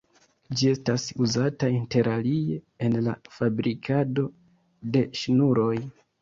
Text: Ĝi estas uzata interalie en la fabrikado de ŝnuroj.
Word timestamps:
Ĝi 0.59 0.67
estas 0.75 1.03
uzata 1.25 1.69
interalie 1.73 2.57
en 2.87 2.97
la 3.09 3.13
fabrikado 3.37 4.25
de 4.97 5.05
ŝnuroj. 5.23 5.71